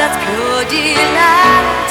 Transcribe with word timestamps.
that's 0.00 0.16
pure 0.24 0.64
delight. 0.70 1.89